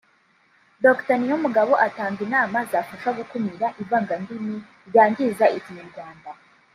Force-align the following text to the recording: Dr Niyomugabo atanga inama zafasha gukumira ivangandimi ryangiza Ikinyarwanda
Dr 0.83 1.15
Niyomugabo 1.19 1.73
atanga 1.87 2.19
inama 2.27 2.57
zafasha 2.71 3.09
gukumira 3.17 3.65
ivangandimi 3.81 4.55
ryangiza 4.87 5.45
Ikinyarwanda 5.57 6.29